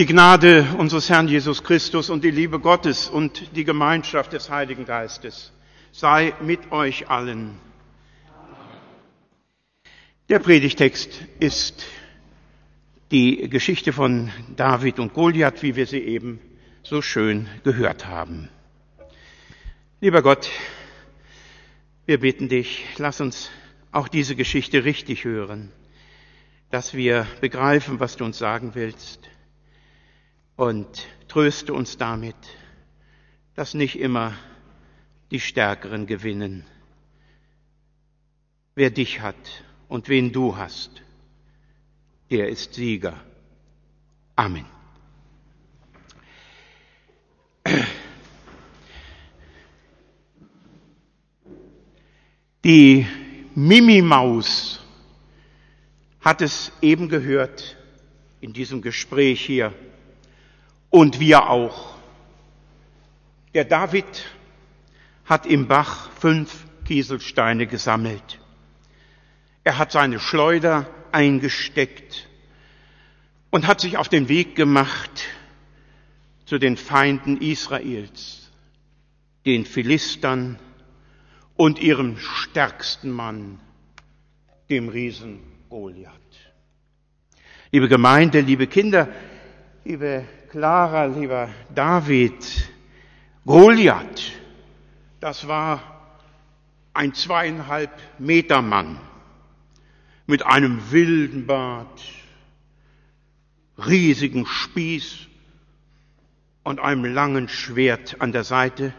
Die 0.00 0.06
Gnade 0.06 0.66
unseres 0.78 1.10
Herrn 1.10 1.28
Jesus 1.28 1.62
Christus 1.62 2.08
und 2.08 2.24
die 2.24 2.30
Liebe 2.30 2.58
Gottes 2.58 3.06
und 3.06 3.54
die 3.54 3.64
Gemeinschaft 3.64 4.32
des 4.32 4.48
Heiligen 4.48 4.86
Geistes 4.86 5.52
sei 5.92 6.32
mit 6.40 6.72
euch 6.72 7.10
allen. 7.10 7.58
Der 10.30 10.38
Predigtext 10.38 11.20
ist 11.38 11.84
die 13.10 13.50
Geschichte 13.50 13.92
von 13.92 14.30
David 14.56 15.00
und 15.00 15.12
Goliath, 15.12 15.62
wie 15.62 15.76
wir 15.76 15.86
sie 15.86 16.00
eben 16.00 16.40
so 16.82 17.02
schön 17.02 17.46
gehört 17.62 18.06
haben. 18.06 18.48
Lieber 20.00 20.22
Gott, 20.22 20.48
wir 22.06 22.20
bitten 22.20 22.48
dich, 22.48 22.86
lass 22.96 23.20
uns 23.20 23.50
auch 23.92 24.08
diese 24.08 24.34
Geschichte 24.34 24.82
richtig 24.82 25.26
hören, 25.26 25.70
dass 26.70 26.94
wir 26.94 27.26
begreifen, 27.42 28.00
was 28.00 28.16
du 28.16 28.24
uns 28.24 28.38
sagen 28.38 28.70
willst 28.72 29.28
und 30.60 31.08
tröste 31.26 31.72
uns 31.72 31.96
damit, 31.96 32.36
dass 33.54 33.72
nicht 33.72 33.98
immer 33.98 34.34
die 35.30 35.40
Stärkeren 35.40 36.06
gewinnen. 36.06 36.66
Wer 38.74 38.90
dich 38.90 39.20
hat 39.22 39.64
und 39.88 40.10
wen 40.10 40.32
du 40.32 40.58
hast, 40.58 41.00
der 42.30 42.50
ist 42.50 42.74
Sieger. 42.74 43.18
Amen. 44.36 44.66
Die 52.64 53.06
Mimimaus 53.54 54.84
hat 56.20 56.42
es 56.42 56.70
eben 56.82 57.08
gehört 57.08 57.78
in 58.42 58.52
diesem 58.52 58.82
Gespräch 58.82 59.40
hier 59.40 59.72
und 60.90 61.20
wir 61.20 61.48
auch. 61.48 61.94
Der 63.54 63.64
David 63.64 64.26
hat 65.24 65.46
im 65.46 65.68
Bach 65.68 66.10
fünf 66.18 66.66
Kieselsteine 66.84 67.66
gesammelt. 67.66 68.40
Er 69.62 69.78
hat 69.78 69.92
seine 69.92 70.18
Schleuder 70.18 70.88
eingesteckt 71.12 72.28
und 73.50 73.66
hat 73.66 73.80
sich 73.80 73.96
auf 73.96 74.08
den 74.08 74.28
Weg 74.28 74.56
gemacht 74.56 75.28
zu 76.46 76.58
den 76.58 76.76
Feinden 76.76 77.40
Israels, 77.40 78.50
den 79.46 79.64
Philistern 79.64 80.58
und 81.56 81.78
ihrem 81.78 82.18
stärksten 82.18 83.10
Mann, 83.10 83.60
dem 84.68 84.88
Riesen 84.88 85.40
Goliath. 85.68 86.10
Liebe 87.70 87.88
Gemeinde, 87.88 88.40
liebe 88.40 88.66
Kinder, 88.66 89.08
liebe 89.84 90.26
Clara, 90.50 91.04
lieber 91.04 91.48
David, 91.72 92.68
Goliath, 93.46 94.32
das 95.20 95.46
war 95.46 95.80
ein 96.92 97.14
zweieinhalb 97.14 97.92
Meter 98.18 98.60
Mann 98.60 98.98
mit 100.26 100.44
einem 100.44 100.90
wilden 100.90 101.46
Bart, 101.46 102.02
riesigen 103.78 104.44
Spieß 104.44 105.28
und 106.64 106.80
einem 106.80 107.04
langen 107.04 107.48
Schwert 107.48 108.20
an 108.20 108.32
der 108.32 108.42
Seite, 108.42 108.92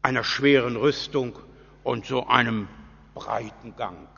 einer 0.00 0.24
schweren 0.24 0.76
Rüstung 0.76 1.38
und 1.82 2.06
so 2.06 2.26
einem 2.28 2.66
breiten 3.12 3.76
Gang. 3.76 4.08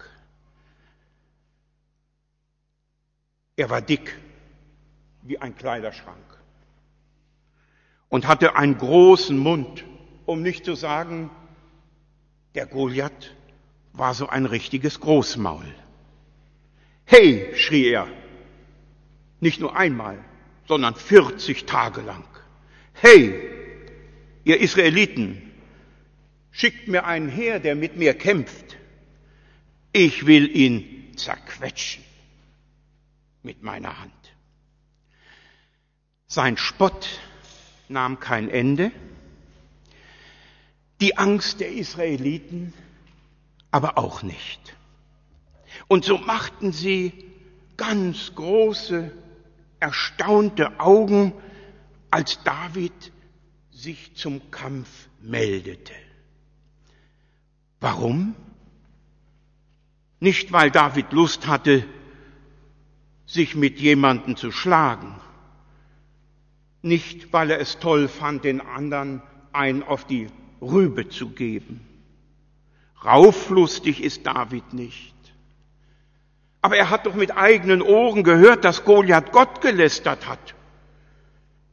Er 3.56 3.70
war 3.70 3.82
dick, 3.82 4.16
wie 5.26 5.38
ein 5.38 5.56
Kleiderschrank 5.56 6.16
und 8.08 8.26
hatte 8.26 8.56
einen 8.56 8.78
großen 8.78 9.36
Mund, 9.36 9.84
um 10.24 10.42
nicht 10.42 10.64
zu 10.64 10.74
sagen, 10.74 11.30
der 12.54 12.66
Goliath 12.66 13.34
war 13.92 14.14
so 14.14 14.28
ein 14.28 14.46
richtiges 14.46 15.00
Großmaul. 15.00 15.66
Hey, 17.04 17.54
schrie 17.56 17.88
er, 17.88 18.08
nicht 19.40 19.60
nur 19.60 19.76
einmal, 19.76 20.18
sondern 20.66 20.94
40 20.94 21.66
Tage 21.66 22.00
lang. 22.00 22.24
Hey, 22.94 23.48
ihr 24.44 24.60
Israeliten, 24.60 25.42
schickt 26.50 26.88
mir 26.88 27.04
einen 27.04 27.28
her, 27.28 27.60
der 27.60 27.74
mit 27.74 27.96
mir 27.96 28.14
kämpft. 28.14 28.76
Ich 29.92 30.26
will 30.26 30.54
ihn 30.54 31.12
zerquetschen 31.16 32.02
mit 33.42 33.62
meiner 33.62 34.00
Hand. 34.00 34.12
Sein 36.36 36.58
Spott 36.58 37.08
nahm 37.88 38.20
kein 38.20 38.50
Ende, 38.50 38.92
die 41.00 41.16
Angst 41.16 41.60
der 41.60 41.72
Israeliten 41.72 42.74
aber 43.70 43.96
auch 43.96 44.22
nicht. 44.22 44.76
Und 45.88 46.04
so 46.04 46.18
machten 46.18 46.72
sie 46.72 47.14
ganz 47.78 48.34
große, 48.34 49.12
erstaunte 49.80 50.78
Augen, 50.78 51.32
als 52.10 52.42
David 52.44 53.12
sich 53.70 54.14
zum 54.14 54.50
Kampf 54.50 55.08
meldete. 55.22 55.94
Warum? 57.80 58.34
Nicht, 60.20 60.52
weil 60.52 60.70
David 60.70 61.14
Lust 61.14 61.46
hatte, 61.46 61.86
sich 63.24 63.54
mit 63.54 63.80
jemandem 63.80 64.36
zu 64.36 64.52
schlagen, 64.52 65.18
nicht 66.86 67.32
weil 67.32 67.50
er 67.50 67.60
es 67.60 67.78
toll 67.78 68.08
fand, 68.08 68.44
den 68.44 68.60
anderen 68.62 69.20
ein 69.52 69.82
auf 69.82 70.04
die 70.06 70.28
Rübe 70.62 71.08
zu 71.08 71.28
geben. 71.28 71.80
Rauflustig 73.04 74.02
ist 74.02 74.26
David 74.26 74.72
nicht. 74.72 75.14
Aber 76.62 76.76
er 76.76 76.90
hat 76.90 77.06
doch 77.06 77.14
mit 77.14 77.36
eigenen 77.36 77.82
Ohren 77.82 78.24
gehört, 78.24 78.64
dass 78.64 78.84
Goliath 78.84 79.32
Gott 79.32 79.60
gelästert 79.60 80.26
hat. 80.26 80.54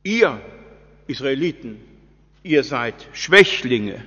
Ihr 0.04 0.42
Israeliten, 1.08 1.80
ihr 2.44 2.64
seid 2.64 3.08
Schwächlinge. 3.14 4.04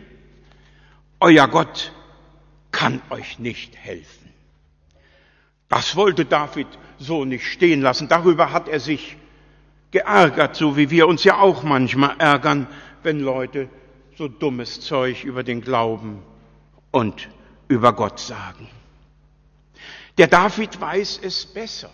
Euer 1.19 1.49
Gott 1.49 1.93
kann 2.71 3.01
euch 3.11 3.39
nicht 3.39 3.77
helfen. 3.77 4.29
Das 5.69 5.97
wollte 5.97 6.25
David 6.25 6.69
so 6.99 7.25
nicht 7.25 7.47
stehen 7.47 7.81
lassen. 7.81 8.09
Darüber 8.09 8.53
hat 8.53 8.69
er 8.69 8.79
sich 8.79 9.17
geärgert, 9.91 10.57
so 10.57 10.77
wie 10.77 10.91
wir 10.91 11.07
uns 11.07 11.25
ja 11.25 11.39
auch 11.39 11.63
manchmal 11.63 12.17
ärgern, 12.19 12.67
wenn 13.03 13.21
Leute 13.21 13.69
so 14.17 14.29
dummes 14.29 14.81
Zeug 14.81 15.25
über 15.25 15.43
den 15.43 15.61
Glauben 15.61 16.23
und 16.91 17.29
über 17.69 17.93
Gott 17.93 18.19
sagen. 18.19 18.69
Der 20.19 20.27
David 20.27 20.81
weiß 20.81 21.21
es 21.23 21.47
besser. 21.47 21.91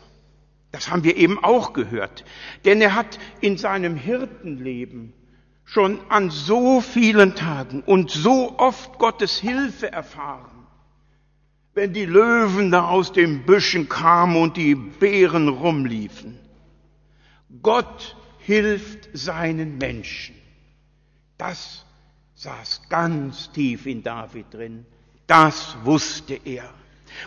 Das 0.71 0.91
haben 0.91 1.05
wir 1.05 1.17
eben 1.17 1.43
auch 1.43 1.73
gehört. 1.73 2.25
Denn 2.65 2.81
er 2.81 2.95
hat 2.95 3.19
in 3.41 3.59
seinem 3.59 3.97
Hirtenleben 3.97 5.13
schon 5.65 5.99
an 6.09 6.31
so 6.31 6.81
vielen 6.81 7.35
Tagen 7.35 7.83
und 7.83 8.11
so 8.11 8.59
oft 8.59 8.99
Gottes 8.99 9.39
Hilfe 9.39 9.93
erfahren. 9.93 10.67
Wenn 11.75 11.93
die 11.93 12.05
Löwen 12.05 12.71
da 12.71 12.89
aus 12.89 13.13
den 13.13 13.45
Büschen 13.45 13.89
kamen 13.89 14.37
und 14.37 14.57
die 14.57 14.75
Bären 14.75 15.49
rumliefen. 15.49 16.39
Gott 17.61 18.17
hilft 18.39 19.09
seinen 19.13 19.79
Menschen. 19.79 20.35
Das 21.37 21.85
saß 22.35 22.83
ganz 22.89 23.53
tief 23.53 23.87
in 23.87 24.03
David 24.03 24.47
drin. 24.53 24.87
Das 25.27 25.77
wusste 25.85 26.41
er. 26.45 26.73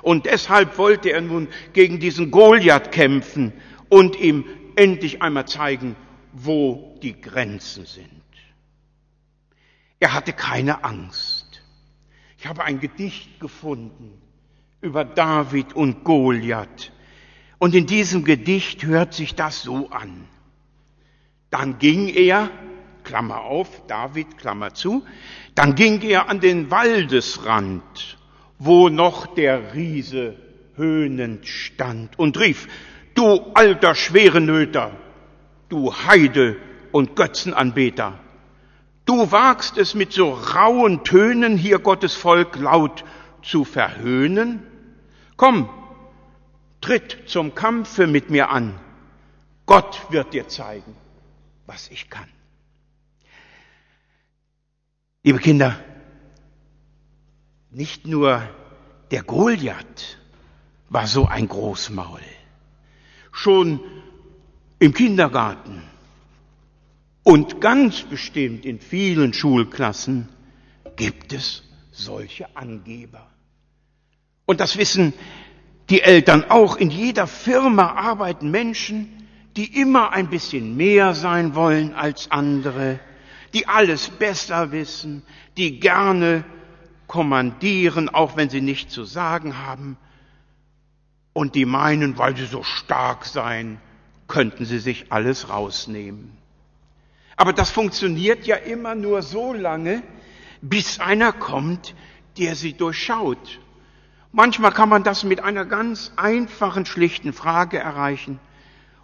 Und 0.02 0.25
deshalb 0.25 0.78
wollte 0.78 1.09
er 1.09 1.22
nun 1.22 1.47
gegen 1.74 2.00
diesen 2.00 2.31
Goliath 2.31 2.91
kämpfen 2.91 3.53
und 3.90 4.19
ihm 4.19 4.46
endlich 4.75 5.22
einmal 5.22 5.47
zeigen, 5.47 5.96
wo 6.34 6.97
die 7.02 7.20
Grenzen 7.20 7.85
sind. 7.85 8.09
Er 9.99 10.14
hatte 10.14 10.34
keine 10.34 10.84
Angst. 10.84 11.61
Ich 12.38 12.47
habe 12.47 12.64
ein 12.64 12.79
Gedicht 12.79 13.40
gefunden 13.40 14.22
über 14.82 15.05
David 15.05 15.73
und 15.73 16.03
Goliath. 16.03 16.91
Und 17.57 17.73
in 17.75 17.85
diesem 17.85 18.23
Gedicht 18.23 18.84
hört 18.85 19.13
sich 19.13 19.35
das 19.35 19.63
so 19.63 19.90
an. 19.90 20.28
Dann 21.49 21.79
ging 21.79 22.07
er, 22.07 22.49
Klammer 23.03 23.41
auf, 23.41 23.85
David, 23.87 24.37
Klammer 24.37 24.73
zu, 24.73 25.05
dann 25.53 25.75
ging 25.75 26.02
er 26.02 26.28
an 26.28 26.40
den 26.40 26.72
Waldesrand, 26.72 28.17
wo 28.59 28.90
noch 28.90 29.28
der 29.28 29.73
Riese 29.73 30.35
höhnend 30.75 31.47
stand 31.47 32.19
und 32.19 32.40
rief, 32.40 32.67
du 33.13 33.40
alter 33.53 33.96
Schwerenöter, 33.96 34.91
du 35.69 35.93
Heide 35.93 36.58
und 36.91 37.16
Götzenanbeter, 37.16 38.19
du 39.05 39.31
wagst 39.31 39.78
es 39.78 39.96
mit 39.96 40.11
so 40.11 40.31
rauen 40.31 41.03
Tönen 41.03 41.58
hier 41.58 41.79
Gottes 41.79 42.16
Volk 42.16 42.58
laut 42.58 43.05
zu 43.41 43.63
verhöhnen? 43.63 44.63
Komm, 45.37 45.69
tritt 46.85 47.17
zum 47.26 47.55
Kampfe 47.55 48.05
mit 48.05 48.29
mir 48.29 48.52
an. 48.52 48.79
Gott 49.66 50.05
wird 50.11 50.35
dir 50.35 50.47
zeigen, 50.47 50.96
was 51.66 51.90
ich 51.90 52.11
kann. 52.11 52.29
Liebe 55.23 55.40
Kinder, 55.40 55.79
nicht 57.72 58.05
nur 58.05 58.47
der 59.09 59.23
Goliath 59.23 60.20
war 60.90 61.08
so 61.08 61.26
ein 61.26 61.47
Großmaul. 61.47 62.22
Schon 63.32 63.79
im 64.78 64.93
Kindergarten 64.93 65.82
und 67.23 67.61
ganz 67.61 68.03
bestimmt 68.03 68.64
in 68.64 68.79
vielen 68.79 69.34
Schulklassen 69.34 70.29
gibt 70.96 71.34
es 71.34 71.64
solche 71.91 72.55
Angeber. 72.55 73.28
Und 74.46 74.59
das 74.59 74.78
wissen 74.78 75.14
die 75.90 76.02
Eltern 76.02 76.46
auch. 76.49 76.78
In 76.78 76.90
jeder 76.90 77.28
Firma 77.28 77.93
arbeiten 77.93 78.52
Menschen, 78.52 79.28
die 79.55 79.79
immer 79.79 80.11
ein 80.11 80.29
bisschen 80.29 80.76
mehr 80.76 81.14
sein 81.14 81.55
wollen 81.55 81.93
als 81.93 82.29
andere, 82.32 82.99
die 83.53 83.67
alles 83.67 84.09
besser 84.09 84.72
wissen, 84.72 85.23
die 85.58 85.79
gerne 85.79 86.43
kommandieren, 87.08 88.09
auch 88.09 88.35
wenn 88.35 88.49
sie 88.49 88.61
nichts 88.61 88.93
zu 88.93 89.03
sagen 89.03 89.58
haben, 89.66 89.97
und 91.34 91.55
die 91.55 91.66
meinen, 91.66 92.17
weil 92.17 92.35
sie 92.37 92.46
so 92.46 92.64
stark 92.64 93.26
seien, 93.26 93.79
könnten 94.28 94.66
sie 94.66 94.79
sich 94.79 95.11
alles 95.11 95.49
rausnehmen. 95.49 96.37
Aber 97.35 97.52
das 97.52 97.70
funktioniert 97.70 98.47
ja 98.47 98.55
immer 98.55 98.96
nur 98.96 99.22
so 99.22 99.53
lange, 99.53 100.02
bis 100.61 100.99
einer 100.99 101.34
kommt, 101.34 101.93
der 102.37 102.55
sie 102.55 102.73
durchschaut. 102.73 103.59
Manchmal 104.37 104.73
kann 104.73 104.90
man 104.90 105.05
das 105.05 105.23
mit 105.23 105.40
einer 105.40 105.64
ganz 105.64 106.11
einfachen, 106.17 106.85
schlichten 106.85 107.32
Frage 107.32 107.79
erreichen. 107.79 108.37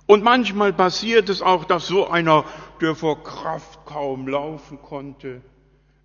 Und 0.06 0.26
manchmal 0.26 0.74
passiert 0.74 1.30
es 1.30 1.42
auch, 1.42 1.64
dass 1.64 1.88
so 1.88 2.10
einer, 2.10 2.44
der 2.82 2.96
vor 2.96 3.24
Kraft 3.24 3.86
kaum 3.86 4.28
laufen 4.28 4.82
konnte, 4.82 5.42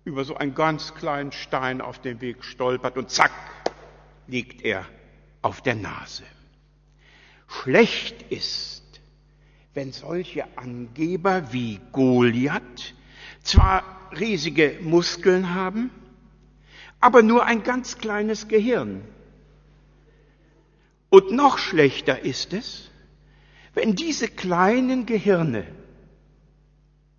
über 0.05 0.23
so 0.23 0.37
einen 0.37 0.55
ganz 0.55 0.95
kleinen 0.95 1.33
Stein 1.33 1.81
auf 1.81 1.99
dem 1.99 2.21
Weg 2.21 2.45
stolpert 2.45 2.97
und 2.97 3.09
zack, 3.11 3.33
liegt 4.27 4.61
er 4.61 4.85
auf 5.41 5.59
der 5.59 5.75
Nase. 5.75 6.23
Schlecht 7.49 8.31
ist, 8.31 9.01
wenn 9.73 9.91
solche 9.91 10.45
Angeber 10.57 11.51
wie 11.51 11.81
Goliath 11.91 12.93
zwar 13.43 13.83
riesige 14.17 14.79
Muskeln 14.83 15.53
haben, 15.53 15.89
aber 17.01 17.23
nur 17.23 17.43
ein 17.43 17.63
ganz 17.63 17.97
kleines 17.97 18.47
Gehirn. 18.47 19.03
Und 21.09 21.31
noch 21.31 21.57
schlechter 21.57 22.19
ist 22.19 22.53
es, 22.53 22.89
wenn 23.73 23.95
diese 23.95 24.27
kleinen 24.27 25.05
Gehirne, 25.05 25.65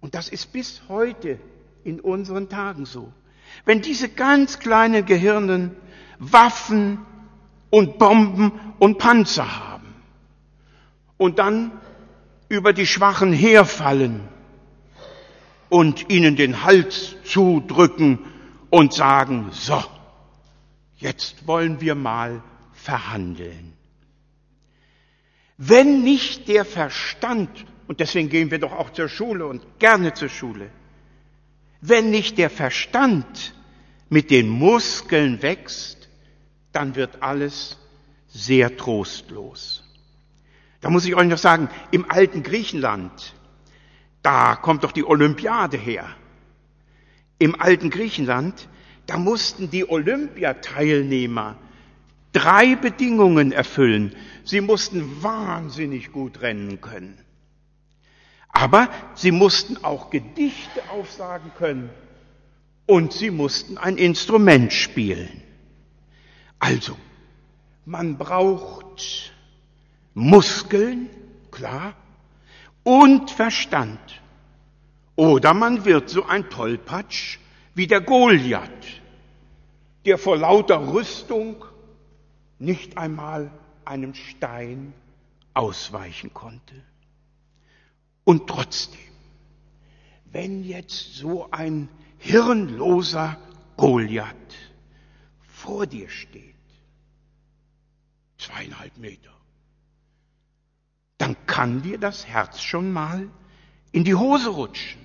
und 0.00 0.14
das 0.14 0.29
ist 0.29 0.52
bis 0.52 0.82
heute 0.88 1.38
in 1.85 2.00
unseren 2.00 2.49
Tagen 2.49 2.85
so, 2.85 3.12
wenn 3.64 3.81
diese 3.81 4.08
ganz 4.08 4.58
kleinen 4.58 5.06
Gehirnen 5.06 5.76
Waffen 6.19 6.99
und 7.70 7.99
Bomben 7.99 8.52
und 8.79 8.99
Panzer 8.99 9.69
haben 9.69 9.94
und 11.17 11.38
dann 11.38 11.73
über 12.49 12.73
die 12.73 12.87
Schwachen 12.87 13.32
herfallen 13.32 14.20
und 15.69 16.11
ihnen 16.11 16.37
den 16.37 16.64
Hals 16.64 17.17
zudrücken 17.25 18.19
und 18.70 18.93
sagen, 18.93 19.49
so, 19.52 19.82
jetzt 20.96 21.46
wollen 21.46 21.81
wir 21.81 21.94
mal 21.94 22.43
verhandeln. 22.73 23.77
Wenn 25.58 26.02
nicht 26.05 26.46
der 26.46 26.64
Verstand, 26.64 27.50
und 27.88 27.99
deswegen 27.99 28.28
gehen 28.28 28.52
wir 28.52 28.60
doch 28.60 28.72
auch 28.72 28.90
zur 28.90 29.08
Schule 29.08 29.44
und 29.46 29.81
gerne 29.81 30.14
zur 30.14 30.28
Schule, 30.28 30.70
wenn 31.81 32.10
nicht 32.10 32.38
der 32.38 32.49
Verstand 32.49 33.55
mit 34.08 34.31
den 34.31 34.49
Muskeln 34.49 35.43
wächst, 35.43 36.08
dann 36.72 36.94
wird 36.94 37.22
alles 37.22 37.76
sehr 38.28 38.76
trostlos. 38.76 39.82
Da 40.81 40.90
muss 40.90 41.05
ich 41.05 41.16
euch 41.16 41.26
noch 41.26 41.38
sagen, 41.38 41.69
im 41.90 42.08
alten 42.08 42.44
Griechenland, 42.44 43.34
da 44.22 44.55
kommt 44.55 44.84
doch 44.84 44.93
die 44.93 45.05
Olympiade 45.05 45.76
her. 45.76 46.06
Im 47.40 47.60
alten 47.60 47.90
Griechenland, 47.90 48.69
da 49.06 49.19
mussten 49.19 49.70
die 49.70 49.88
Olympiateilnehmer 49.88 51.56
drei 52.38 52.76
Bedingungen 52.76 53.52
erfüllen. 53.52 54.14
Sie 54.44 54.61
mussten 54.61 55.23
wahnsinnig 55.23 56.12
gut 56.12 56.40
rennen 56.40 56.81
können. 56.81 57.19
Aber 58.49 58.88
sie 59.14 59.32
mussten 59.32 59.85
auch 59.85 60.11
Gedichte 60.11 60.82
aufsagen 60.90 61.50
können 61.56 61.90
und 62.87 63.12
sie 63.12 63.31
mussten 63.31 63.76
ein 63.76 63.96
Instrument 63.96 64.73
spielen. 64.73 65.43
Also, 66.58 66.96
man 67.85 68.19
braucht 68.19 69.32
Muskeln, 70.14 71.08
klar, 71.50 71.94
und 72.84 73.31
Verstand. 73.31 74.00
Oder 75.14 75.55
man 75.55 75.84
wird 75.84 76.08
so 76.08 76.25
ein 76.25 76.49
Tollpatsch 76.49 77.38
wie 77.75 77.87
der 77.87 78.00
Goliath, 78.00 78.87
der 80.06 80.19
vor 80.19 80.37
lauter 80.37 80.93
Rüstung 80.93 81.64
nicht 82.58 82.99
einmal 82.99 83.50
einem 83.84 84.14
Stein 84.14 84.93
ausweichen 85.55 86.34
konnte. 86.34 86.75
Und 88.25 88.46
trotzdem, 88.46 89.00
wenn 90.26 90.62
jetzt 90.62 91.14
so 91.14 91.50
ein 91.50 91.88
hirnloser 92.19 93.38
Goliath 93.76 94.34
vor 95.40 95.87
dir 95.87 96.10
steht, 96.10 96.55
zweieinhalb 98.37 98.96
Meter, 98.99 99.32
dann 101.16 101.37
kann 101.46 101.82
dir 101.82 101.99
das 101.99 102.26
Herz 102.26 102.60
schon 102.60 102.93
mal 102.93 103.28
in 103.93 104.05
die 104.05 104.14
Hose 104.14 104.50
rutschen. 104.50 105.00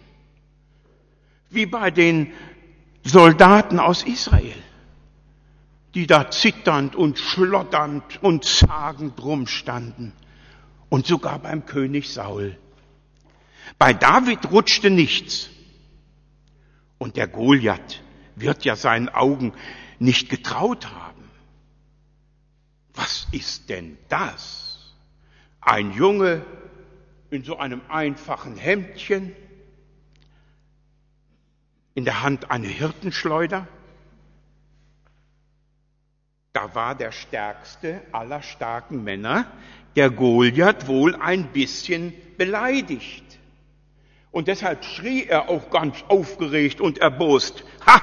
Wie 1.50 1.66
bei 1.66 1.92
den 1.92 2.32
Soldaten 3.04 3.80
aus 3.80 4.04
Israel, 4.04 4.62
die 5.96 6.08
da 6.08 6.32
zitternd 6.32 6.96
und 6.96 7.20
schlotternd 7.20 8.22
und 8.24 8.46
zagend 8.46 9.22
rumstanden. 9.22 10.14
Und 10.90 11.06
sogar 11.06 11.40
beim 11.40 11.66
König 11.66 12.12
Saul. 12.12 12.58
Bei 13.78 13.94
David 13.94 14.52
rutschte 14.52 14.90
nichts. 14.90 15.50
Und 16.98 17.18
der 17.18 17.28
Goliath 17.28 18.02
wird 18.36 18.66
ja 18.66 18.76
seinen 18.76 19.10
Augen 19.10 19.54
nicht 20.00 20.30
getraut 20.30 20.92
haben. 20.92 21.24
Was 22.94 23.28
ist 23.32 23.70
denn 23.70 23.98
das? 24.10 24.94
Ein 25.62 25.94
Junge 25.94 26.46
in 27.30 27.44
so 27.44 27.58
einem 27.58 27.82
einfachen 27.90 28.56
Hemdchen, 28.56 29.36
in 31.96 32.06
der 32.06 32.22
Hand 32.22 32.52
eine 32.52 32.68
Hirtenschleuder. 32.68 33.68
Da 36.54 36.74
war 36.76 36.94
der 36.94 37.12
stärkste 37.12 38.02
aller 38.12 38.44
starken 38.44 39.04
Männer, 39.04 39.52
der 39.96 40.12
Goliath, 40.12 40.88
wohl 40.88 41.16
ein 41.16 41.48
bisschen 41.48 42.14
beleidigt. 42.38 43.24
Und 44.32 44.48
deshalb 44.48 44.84
schrie 44.86 45.26
er 45.26 45.50
auch 45.50 45.70
ganz 45.72 46.04
aufgeregt 46.08 46.80
und 46.80 47.00
erbost, 47.00 47.64
Ha! 47.86 48.02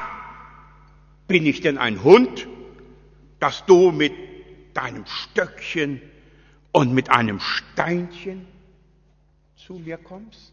Bin 1.28 1.47
ich 1.47 1.61
denn 1.61 1.78
ein 1.78 2.02
Hund, 2.02 2.49
dass 3.38 3.64
du 3.66 3.92
mit 3.92 4.12
deinem 4.75 5.07
Stöckchen 5.07 6.02
und 6.73 6.92
mit 6.92 7.11
einem 7.11 7.38
Steinchen 7.38 8.47
zu 9.54 9.75
mir 9.75 9.97
kommst? 9.97 10.52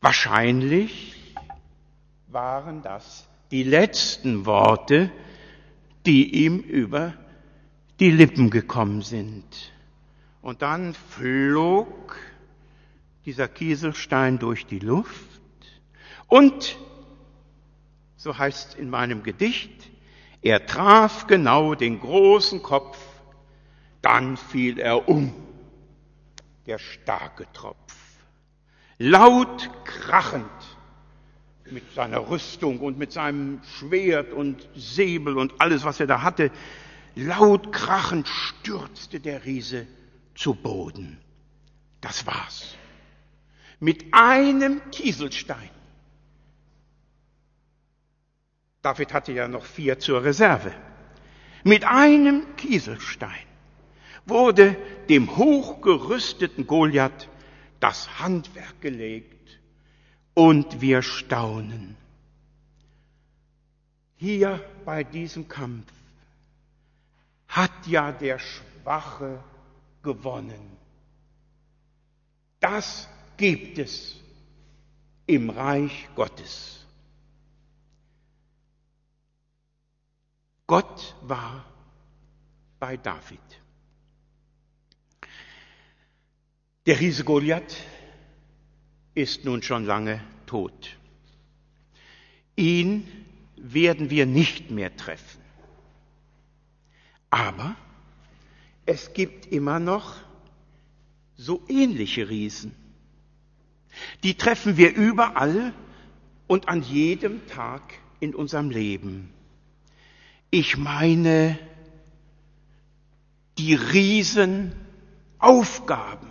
Wahrscheinlich 0.00 1.34
waren 2.28 2.82
das 2.82 3.26
die 3.50 3.64
letzten 3.64 4.46
Worte, 4.46 5.10
die 6.06 6.44
ihm 6.44 6.58
über 6.58 7.14
die 8.00 8.10
Lippen 8.10 8.50
gekommen 8.50 9.02
sind. 9.02 9.72
Und 10.42 10.62
dann 10.62 10.94
flog 10.94 12.16
dieser 13.24 13.48
Kieselstein 13.48 14.38
durch 14.38 14.66
die 14.66 14.80
Luft 14.80 15.40
und, 16.28 16.78
so 18.16 18.36
heißt 18.36 18.70
es 18.70 18.74
in 18.74 18.90
meinem 18.90 19.22
Gedicht, 19.22 19.90
er 20.42 20.66
traf 20.66 21.26
genau 21.26 21.74
den 21.74 22.00
großen 22.00 22.62
Kopf 22.62 22.98
dann 24.04 24.36
fiel 24.36 24.78
er 24.78 25.08
um, 25.08 25.32
der 26.66 26.78
starke 26.78 27.50
Tropf. 27.54 28.18
Laut 28.98 29.70
krachend 29.84 30.44
mit 31.74 31.92
seiner 31.92 32.30
Rüstung 32.30 32.78
und 32.78 32.96
mit 32.96 33.12
seinem 33.12 33.60
Schwert 33.78 34.32
und 34.32 34.66
Säbel 34.76 35.36
und 35.36 35.60
alles, 35.60 35.84
was 35.84 36.00
er 36.00 36.06
da 36.06 36.22
hatte, 36.22 36.50
laut 37.16 37.72
krachend 37.72 38.28
stürzte 38.28 39.20
der 39.20 39.44
Riese 39.44 39.86
zu 40.34 40.54
Boden. 40.54 41.18
Das 42.00 42.26
war's. 42.26 42.76
Mit 43.80 44.04
einem 44.12 44.80
Kieselstein. 44.90 45.70
David 48.82 49.12
hatte 49.12 49.32
ja 49.32 49.48
noch 49.48 49.64
vier 49.64 49.98
zur 49.98 50.22
Reserve. 50.22 50.72
Mit 51.64 51.84
einem 51.84 52.44
Kieselstein 52.56 53.46
wurde 54.26 54.76
dem 55.08 55.36
hochgerüsteten 55.36 56.66
Goliath 56.66 57.28
das 57.80 58.20
Handwerk 58.20 58.80
gelegt 58.80 59.33
und 60.34 60.80
wir 60.80 61.02
staunen. 61.02 61.96
Hier 64.16 64.64
bei 64.84 65.04
diesem 65.04 65.48
Kampf 65.48 65.90
hat 67.48 67.86
ja 67.86 68.12
der 68.12 68.38
Schwache 68.38 69.42
gewonnen. 70.02 70.76
Das 72.60 73.08
gibt 73.36 73.78
es 73.78 74.16
im 75.26 75.50
Reich 75.50 76.08
Gottes. 76.14 76.84
Gott 80.66 81.14
war 81.22 81.64
bei 82.78 82.96
David. 82.96 83.40
Der 86.86 86.98
Riese 86.98 87.24
Goliath 87.24 87.76
ist 89.14 89.44
nun 89.44 89.62
schon 89.62 89.84
lange 89.84 90.20
tot. 90.46 90.96
Ihn 92.56 93.06
werden 93.56 94.10
wir 94.10 94.26
nicht 94.26 94.70
mehr 94.70 94.96
treffen. 94.96 95.40
Aber 97.30 97.76
es 98.86 99.12
gibt 99.12 99.46
immer 99.46 99.80
noch 99.80 100.16
so 101.36 101.62
ähnliche 101.68 102.28
Riesen. 102.28 102.74
Die 104.22 104.34
treffen 104.34 104.76
wir 104.76 104.94
überall 104.94 105.72
und 106.46 106.68
an 106.68 106.82
jedem 106.82 107.46
Tag 107.46 107.82
in 108.20 108.34
unserem 108.34 108.68
Leben. 108.70 109.30
Ich 110.50 110.76
meine 110.76 111.58
die 113.58 113.74
Riesenaufgaben, 113.74 116.28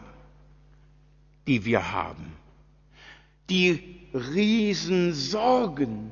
die 1.48 1.66
wir 1.66 1.92
haben, 1.92 2.34
die 3.50 4.00
Riesensorgen, 4.14 6.12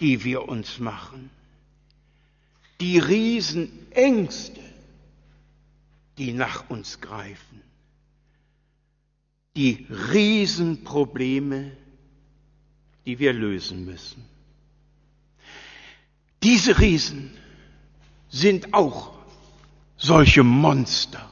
die 0.00 0.24
wir 0.24 0.48
uns 0.48 0.78
machen, 0.78 1.30
die 2.80 2.98
Riesenängste, 2.98 4.60
die 6.18 6.32
nach 6.32 6.68
uns 6.70 7.00
greifen, 7.00 7.62
die 9.56 9.86
Riesenprobleme, 9.90 11.76
die 13.06 13.18
wir 13.18 13.32
lösen 13.32 13.84
müssen. 13.84 14.24
Diese 16.42 16.78
Riesen 16.78 17.32
sind 18.28 18.74
auch 18.74 19.18
solche 19.96 20.44
Monster 20.44 21.28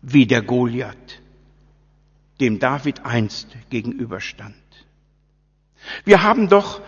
wie 0.00 0.26
der 0.26 0.42
Goliath, 0.42 1.21
dem 2.42 2.58
David 2.58 3.06
einst 3.06 3.56
gegenüberstand. 3.70 4.56
Wir 6.04 6.24
haben 6.24 6.48
doch 6.48 6.80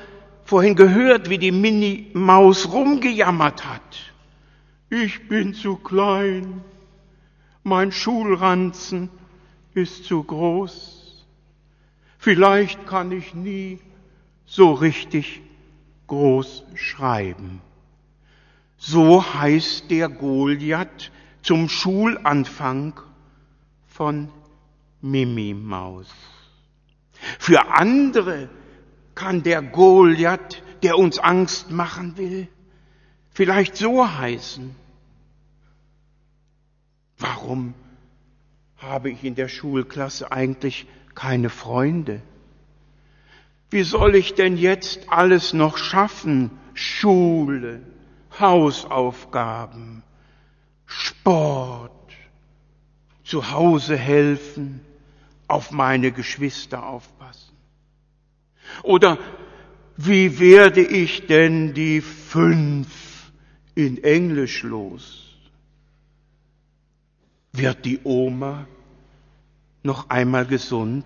vorhin 0.44 0.74
gehört, 0.74 1.30
wie 1.30 1.38
die 1.38 1.52
Mini-Maus 1.52 2.72
rumgejammert 2.72 3.64
hat. 3.64 4.12
Ich 4.90 5.28
bin 5.28 5.54
zu 5.54 5.76
klein, 5.76 6.64
mein 7.62 7.92
Schulranzen 7.92 9.10
ist 9.74 10.04
zu 10.06 10.24
groß. 10.24 11.24
Vielleicht 12.18 12.84
kann 12.88 13.12
ich 13.12 13.32
nie 13.32 13.78
so 14.46 14.72
richtig 14.72 15.40
groß 16.08 16.64
schreiben. 16.74 17.60
So 18.76 19.24
heißt 19.34 19.88
der 19.88 20.08
Goliath 20.08 21.12
zum 21.42 21.68
Schulanfang 21.68 23.00
von 23.86 24.30
Mimi 25.04 25.52
Maus. 25.52 26.08
Für 27.38 27.68
andere 27.68 28.48
kann 29.14 29.42
der 29.42 29.60
Goliath, 29.60 30.62
der 30.82 30.96
uns 30.96 31.18
Angst 31.18 31.70
machen 31.70 32.16
will, 32.16 32.48
vielleicht 33.28 33.76
so 33.76 34.08
heißen. 34.08 34.74
Warum 37.18 37.74
habe 38.78 39.10
ich 39.10 39.22
in 39.24 39.34
der 39.34 39.48
Schulklasse 39.48 40.32
eigentlich 40.32 40.86
keine 41.14 41.50
Freunde? 41.50 42.22
Wie 43.68 43.82
soll 43.82 44.14
ich 44.14 44.32
denn 44.32 44.56
jetzt 44.56 45.10
alles 45.10 45.52
noch 45.52 45.76
schaffen? 45.76 46.50
Schule, 46.72 47.82
Hausaufgaben, 48.40 50.02
Sport, 50.86 51.92
zu 53.22 53.50
Hause 53.50 53.98
helfen, 53.98 54.80
auf 55.48 55.70
meine 55.70 56.12
Geschwister 56.12 56.86
aufpassen. 56.86 57.54
Oder 58.82 59.18
wie 59.96 60.38
werde 60.38 60.80
ich 60.82 61.26
denn 61.26 61.74
die 61.74 62.00
fünf 62.00 63.30
in 63.74 64.02
Englisch 64.02 64.62
los? 64.62 65.36
Wird 67.52 67.84
die 67.84 68.00
Oma 68.02 68.66
noch 69.82 70.10
einmal 70.10 70.46
gesund? 70.46 71.04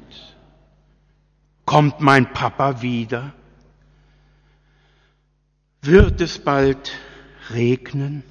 Kommt 1.67 2.01
mein 2.01 2.33
Papa 2.33 2.81
wieder? 2.81 3.35
Wird 5.83 6.21
es 6.23 6.39
bald 6.39 6.93
regnen? 7.51 8.23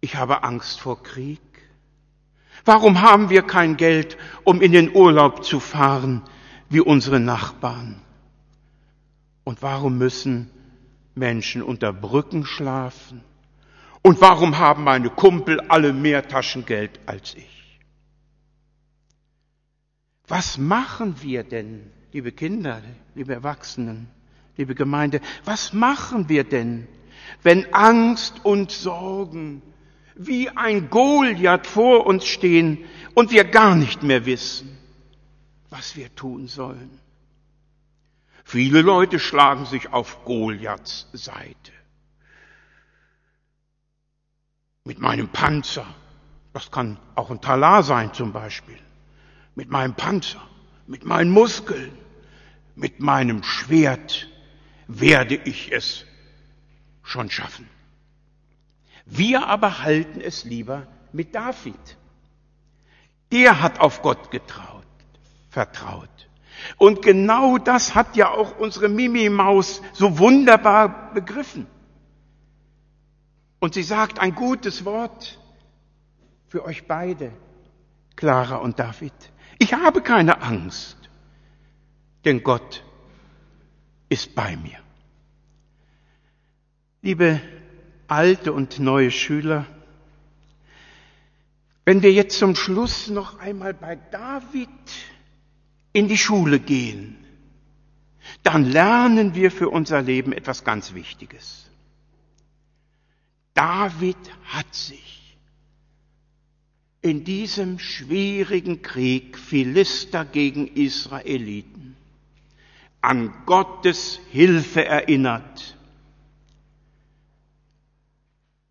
Ich 0.00 0.16
habe 0.16 0.42
Angst 0.42 0.80
vor 0.80 1.02
Krieg. 1.02 1.40
Warum 2.64 3.00
haben 3.00 3.30
wir 3.30 3.42
kein 3.42 3.76
Geld, 3.76 4.16
um 4.44 4.60
in 4.60 4.72
den 4.72 4.94
Urlaub 4.94 5.44
zu 5.44 5.60
fahren 5.60 6.22
wie 6.68 6.80
unsere 6.80 7.20
Nachbarn? 7.20 8.00
Und 9.44 9.62
warum 9.62 9.98
müssen 9.98 10.50
Menschen 11.14 11.62
unter 11.62 11.92
Brücken 11.92 12.44
schlafen? 12.44 13.22
Und 14.02 14.20
warum 14.20 14.58
haben 14.58 14.84
meine 14.84 15.10
Kumpel 15.10 15.60
alle 15.60 15.92
mehr 15.92 16.26
Taschengeld 16.26 17.00
als 17.06 17.34
ich? 17.34 17.80
Was 20.26 20.58
machen 20.58 21.16
wir 21.22 21.42
denn, 21.42 21.90
liebe 22.12 22.32
Kinder, 22.32 22.80
liebe 23.14 23.34
Erwachsenen, 23.34 24.08
liebe 24.56 24.74
Gemeinde, 24.74 25.20
was 25.44 25.72
machen 25.72 26.28
wir 26.28 26.44
denn, 26.44 26.86
wenn 27.42 27.74
Angst 27.74 28.44
und 28.44 28.70
Sorgen 28.70 29.60
wie 30.26 30.48
ein 30.50 30.90
Goliath 30.90 31.66
vor 31.66 32.06
uns 32.06 32.26
stehen 32.26 32.84
und 33.14 33.30
wir 33.30 33.44
gar 33.44 33.74
nicht 33.74 34.02
mehr 34.02 34.26
wissen, 34.26 34.78
was 35.70 35.96
wir 35.96 36.14
tun 36.14 36.46
sollen? 36.46 37.00
Viele 38.44 38.82
Leute 38.82 39.18
schlagen 39.18 39.66
sich 39.66 39.92
auf 39.92 40.24
Goliaths 40.24 41.08
Seite. 41.12 41.72
Mit 44.84 44.98
meinem 44.98 45.28
Panzer, 45.28 45.86
das 46.52 46.70
kann 46.70 46.98
auch 47.14 47.30
ein 47.30 47.40
Talar 47.40 47.82
sein 47.82 48.12
zum 48.12 48.32
Beispiel 48.32 48.78
mit 49.54 49.70
meinem 49.70 49.94
Panzer, 49.94 50.40
mit 50.86 51.04
meinen 51.04 51.30
Muskeln, 51.30 51.92
mit 52.74 53.00
meinem 53.00 53.42
Schwert 53.42 54.28
werde 54.86 55.34
ich 55.34 55.72
es 55.72 56.06
schon 57.02 57.30
schaffen. 57.30 57.68
Wir 59.10 59.46
aber 59.48 59.82
halten 59.82 60.20
es 60.20 60.44
lieber 60.44 60.86
mit 61.12 61.34
David. 61.34 61.98
Der 63.32 63.60
hat 63.60 63.80
auf 63.80 64.02
Gott 64.02 64.30
getraut, 64.30 64.86
vertraut. 65.50 66.08
Und 66.78 67.02
genau 67.02 67.58
das 67.58 67.94
hat 67.96 68.16
ja 68.16 68.30
auch 68.30 68.58
unsere 68.58 68.88
Mimi-Maus 68.88 69.82
so 69.92 70.18
wunderbar 70.18 71.12
begriffen. 71.12 71.66
Und 73.58 73.74
sie 73.74 73.82
sagt 73.82 74.20
ein 74.20 74.34
gutes 74.34 74.84
Wort 74.84 75.38
für 76.46 76.64
euch 76.64 76.86
beide, 76.86 77.32
Clara 78.14 78.56
und 78.56 78.78
David. 78.78 79.12
Ich 79.58 79.74
habe 79.74 80.02
keine 80.02 80.40
Angst, 80.40 80.96
denn 82.24 82.42
Gott 82.44 82.84
ist 84.08 84.34
bei 84.34 84.56
mir. 84.56 84.78
Liebe 87.02 87.40
alte 88.10 88.52
und 88.52 88.78
neue 88.78 89.10
Schüler, 89.10 89.66
wenn 91.84 92.02
wir 92.02 92.12
jetzt 92.12 92.38
zum 92.38 92.54
Schluss 92.54 93.08
noch 93.08 93.38
einmal 93.38 93.74
bei 93.74 93.96
David 93.96 94.68
in 95.92 96.08
die 96.08 96.18
Schule 96.18 96.60
gehen, 96.60 97.16
dann 98.42 98.64
lernen 98.64 99.34
wir 99.34 99.50
für 99.50 99.68
unser 99.68 100.02
Leben 100.02 100.32
etwas 100.32 100.64
ganz 100.64 100.94
Wichtiges. 100.94 101.68
David 103.54 104.16
hat 104.44 104.72
sich 104.74 105.36
in 107.02 107.24
diesem 107.24 107.78
schwierigen 107.78 108.82
Krieg 108.82 109.38
Philister 109.38 110.24
gegen 110.24 110.68
Israeliten 110.68 111.96
an 113.00 113.32
Gottes 113.46 114.20
Hilfe 114.30 114.84
erinnert. 114.84 115.76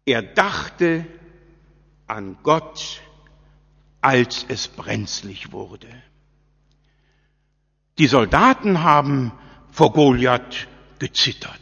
Er 0.10 0.24
dachte 0.24 1.06
an 2.08 2.36
Gott, 2.42 3.00
als 4.02 4.44
es 4.48 4.68
brenzlig 4.68 5.52
wurde. 5.52 5.88
Die 8.00 8.08
Soldaten 8.08 8.82
haben 8.82 9.32
vor 9.70 9.94
Goliath 9.94 10.68
gezittert. 10.98 11.62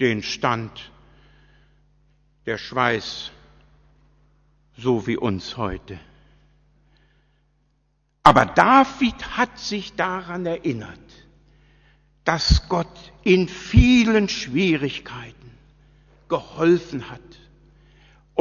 Den 0.00 0.24
stand 0.24 0.90
der 2.46 2.58
Schweiß 2.58 3.30
so 4.76 5.06
wie 5.06 5.16
uns 5.16 5.56
heute. 5.56 6.00
Aber 8.24 8.44
David 8.44 9.36
hat 9.36 9.56
sich 9.56 9.94
daran 9.94 10.46
erinnert, 10.46 10.98
dass 12.24 12.68
Gott 12.68 13.12
in 13.22 13.46
vielen 13.46 14.28
Schwierigkeiten 14.28 15.52
geholfen 16.28 17.08
hat 17.08 17.20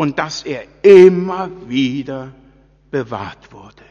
und 0.02 0.18
dass 0.18 0.42
er 0.42 0.66
immer 0.84 1.70
wieder 1.70 2.34
bewahrt 2.90 3.54
wurde. 3.54 3.86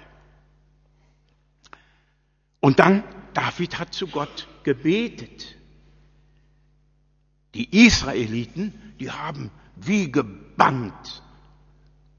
Und 2.59 2.81
dann, 2.81 3.05
David 3.33 3.79
hat 3.79 3.95
zu 3.95 4.09
Gott 4.09 4.49
gebetet. 4.65 5.55
Die 7.55 7.87
Israeliten, 7.87 8.75
die 8.99 9.13
haben 9.13 9.53
wie 9.77 10.11
gebannt, 10.11 11.23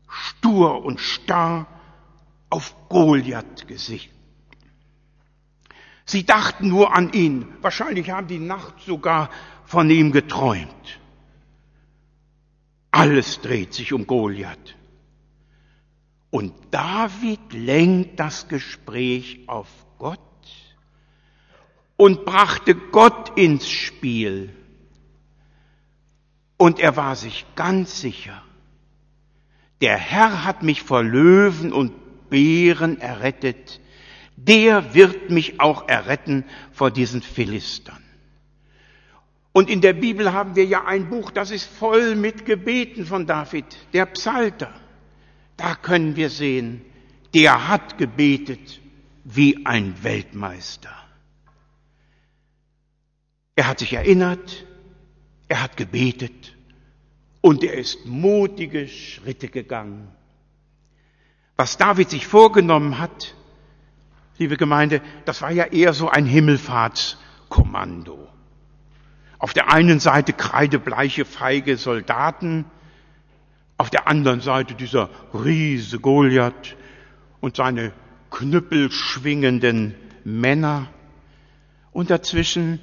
stur 0.07 0.86
und 0.86 1.01
starr 1.01 1.67
auf 2.50 2.74
Goliath 2.88 3.67
gesehen. 3.67 4.10
Sie 6.05 6.25
dachten 6.25 6.69
nur 6.69 6.95
an 6.95 7.12
ihn. 7.12 7.45
Wahrscheinlich 7.60 8.10
haben 8.10 8.27
die 8.27 8.39
Nacht 8.39 8.75
sogar 8.86 9.29
von 9.65 9.89
ihm 9.89 10.13
geträumt. 10.13 11.00
Alles 12.91 13.39
dreht 13.41 13.74
sich 13.74 13.93
um 13.93 14.05
Goliath. 14.05 14.75
Und 16.29 16.53
David 16.71 17.53
lenkt 17.53 18.19
das 18.19 18.48
Gespräch 18.48 19.41
auf 19.48 19.67
Gott 19.98 20.19
und 21.98 22.25
brachte 22.25 22.75
Gott 22.75 23.38
ins 23.38 23.69
Spiel. 23.69 24.55
Und 26.57 26.79
er 26.79 26.95
war 26.95 27.15
sich 27.15 27.45
ganz 27.55 28.01
sicher, 28.01 28.43
der 29.81 29.98
Herr 29.98 30.45
hat 30.45 30.63
mich 30.63 30.83
vor 30.83 31.03
Löwen 31.03 31.74
und 31.74 32.29
Bären 32.29 33.00
errettet, 33.00 33.81
der 34.36 34.93
wird 34.93 35.31
mich 35.31 35.60
auch 35.60 35.88
erretten 35.88 36.45
vor 36.71 36.91
diesen 36.91 37.21
Philistern. 37.21 38.03
Und 39.53 39.70
in 39.70 39.81
der 39.81 39.93
Bibel 39.93 40.31
haben 40.31 40.55
wir 40.55 40.65
ja 40.65 40.86
ein 40.86 41.10
Buch, 41.10 41.31
das 41.31 41.51
ist 41.51 41.65
voll 41.65 42.15
mit 42.15 42.46
Gebeten 42.46 43.05
von 43.05 43.27
David, 43.27 43.65
der 43.93 44.05
Psalter. 44.05 44.74
Da 45.58 45.75
können 45.75 46.15
wir 46.15 46.29
sehen, 46.29 46.81
der 47.34 47.67
hat 47.67 47.98
gebetet 47.98 48.79
wie 49.24 49.65
ein 49.65 50.03
Weltmeister. 50.03 50.96
Er 53.55 53.67
hat 53.67 53.79
sich 53.79 53.93
erinnert, 53.93 54.65
er 55.50 55.62
hat 55.62 55.75
gebetet 55.75 56.55
und 57.41 57.63
er 57.63 57.74
ist 57.74 58.05
mutige 58.05 58.88
Schritte 58.88 59.50
gegangen. 59.50 60.08
Was 61.58 61.77
David 61.77 62.10
sich 62.10 62.25
vorgenommen 62.25 63.00
hat, 63.00 63.36
liebe 64.38 64.55
Gemeinde, 64.55 65.01
das 65.25 65.41
war 65.41 65.51
ja 65.51 65.65
eher 65.65 65.93
so 65.93 66.10
ein 66.10 66.25
Himmelfahrtskommando. 66.25 68.30
Auf 69.41 69.54
der 69.54 69.73
einen 69.73 69.99
Seite 69.99 70.34
kreidebleiche, 70.34 71.25
feige 71.25 71.75
Soldaten, 71.75 72.65
auf 73.75 73.89
der 73.89 74.08
anderen 74.08 74.39
Seite 74.39 74.75
dieser 74.75 75.10
Riese 75.34 75.99
Goliath 75.99 76.77
und 77.39 77.56
seine 77.56 77.91
knüppelschwingenden 78.30 79.95
Männer 80.23 80.93
und 81.91 82.12
dazwischen 82.12 82.80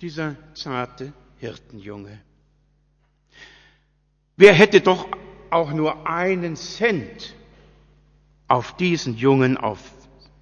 dieser 0.00 0.36
zarte 0.54 1.12
Hirtenjunge. 1.38 2.20
Wer 4.36 4.52
hätte 4.52 4.82
doch 4.82 5.08
auch 5.50 5.72
nur 5.72 6.08
einen 6.08 6.54
Cent 6.54 7.34
auf 8.46 8.76
diesen 8.76 9.16
Jungen 9.16 9.56
auf 9.56 9.80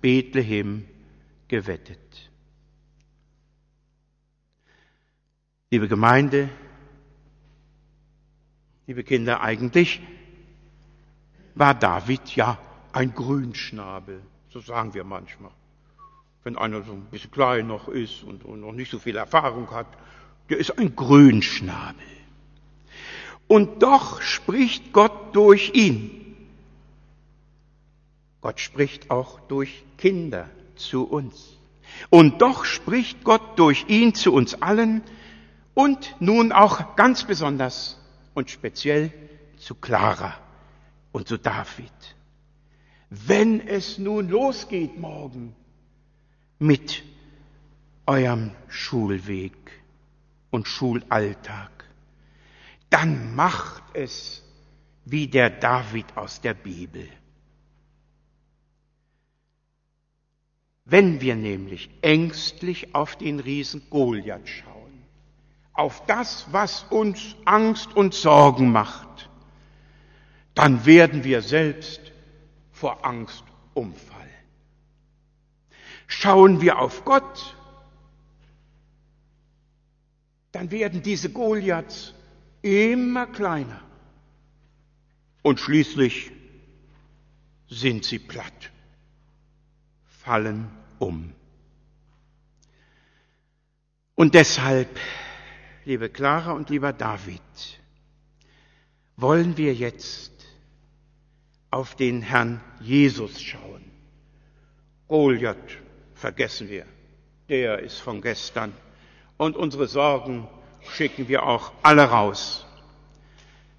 Bethlehem 0.02 0.84
gewettet? 1.48 2.27
Liebe 5.70 5.87
Gemeinde, 5.87 6.48
liebe 8.87 9.04
Kinder, 9.04 9.42
eigentlich 9.42 10.00
war 11.54 11.74
David 11.74 12.35
ja 12.35 12.57
ein 12.92 13.14
Grünschnabel, 13.14 14.22
so 14.48 14.61
sagen 14.61 14.94
wir 14.94 15.04
manchmal. 15.04 15.50
Wenn 16.42 16.57
einer 16.57 16.83
so 16.85 16.92
ein 16.92 17.04
bisschen 17.11 17.31
klein 17.31 17.66
noch 17.66 17.88
ist 17.88 18.22
und, 18.22 18.46
und 18.46 18.62
noch 18.62 18.72
nicht 18.72 18.90
so 18.90 18.98
viel 18.98 19.16
Erfahrung 19.16 19.70
hat, 19.70 19.88
der 20.48 20.57
ist 20.57 20.78
ein 20.78 20.96
Grünschnabel. 20.96 22.00
Und 23.46 23.83
doch 23.83 24.22
spricht 24.22 24.94
Gott 24.94 25.37
durch 25.37 25.74
ihn. 25.74 26.35
Gott 28.40 28.59
spricht 28.59 29.11
auch 29.11 29.38
durch 29.40 29.85
Kinder 29.98 30.48
zu 30.76 31.04
uns. 31.04 31.59
Und 32.09 32.40
doch 32.40 32.64
spricht 32.64 33.22
Gott 33.22 33.59
durch 33.59 33.85
ihn 33.88 34.14
zu 34.14 34.33
uns 34.33 34.62
allen, 34.62 35.02
und 35.78 36.16
nun 36.18 36.50
auch 36.50 36.96
ganz 36.96 37.22
besonders 37.22 37.96
und 38.34 38.50
speziell 38.50 39.12
zu 39.58 39.76
Clara 39.76 40.34
und 41.12 41.28
zu 41.28 41.38
David. 41.38 42.16
Wenn 43.10 43.60
es 43.60 43.96
nun 43.96 44.28
losgeht 44.28 44.98
morgen 44.98 45.54
mit 46.58 47.04
eurem 48.06 48.50
Schulweg 48.66 49.54
und 50.50 50.66
Schulalltag, 50.66 51.84
dann 52.90 53.36
macht 53.36 53.84
es 53.94 54.42
wie 55.04 55.28
der 55.28 55.48
David 55.48 56.06
aus 56.16 56.40
der 56.40 56.54
Bibel. 56.54 57.08
Wenn 60.84 61.20
wir 61.20 61.36
nämlich 61.36 61.88
ängstlich 62.02 62.96
auf 62.96 63.14
den 63.14 63.38
Riesen 63.38 63.88
Goliath 63.90 64.48
schauen, 64.48 64.77
auf 65.78 66.04
das, 66.06 66.46
was 66.50 66.82
uns 66.90 67.36
Angst 67.44 67.94
und 67.94 68.12
Sorgen 68.12 68.72
macht, 68.72 69.30
dann 70.54 70.84
werden 70.84 71.22
wir 71.22 71.40
selbst 71.40 72.00
vor 72.72 73.06
Angst 73.06 73.44
umfallen. 73.74 74.18
Schauen 76.08 76.60
wir 76.60 76.80
auf 76.80 77.04
Gott, 77.04 77.54
dann 80.50 80.72
werden 80.72 81.00
diese 81.02 81.30
Goliaths 81.30 82.12
immer 82.62 83.26
kleiner 83.26 83.80
und 85.42 85.60
schließlich 85.60 86.32
sind 87.68 88.04
sie 88.04 88.18
platt, 88.18 88.72
fallen 90.24 90.68
um. 90.98 91.32
Und 94.16 94.34
deshalb 94.34 94.98
liebe 95.88 96.11
Clara 96.11 96.53
und 96.53 96.68
lieber 96.68 96.92
David, 96.92 97.40
wollen 99.16 99.57
wir 99.57 99.72
jetzt 99.72 100.33
auf 101.70 101.94
den 101.94 102.20
Herrn 102.20 102.61
Jesus 102.79 103.40
schauen. 103.40 103.83
Goliath 105.07 105.79
vergessen 106.14 106.68
wir, 106.68 106.85
der 107.48 107.79
ist 107.79 108.01
von 108.01 108.20
gestern. 108.20 108.74
Und 109.38 109.57
unsere 109.57 109.88
Sorgen 109.88 110.46
schicken 110.90 111.27
wir 111.27 111.44
auch 111.44 111.72
alle 111.83 112.05
raus. 112.05 112.66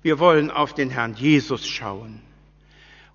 Wir 0.02 0.18
wollen 0.18 0.50
auf 0.50 0.74
den 0.74 0.90
Herrn 0.90 1.14
Jesus 1.14 1.68
schauen 1.68 2.24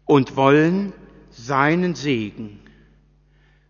und 0.04 0.36
wollen 0.36 0.92
seinen 1.30 1.96
Segen 1.96 2.60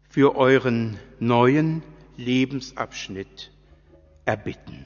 für 0.07 0.37
euren 0.37 0.99
neuen 1.19 1.83
Lebensabschnitt 2.19 3.51
erbitten. 4.27 4.85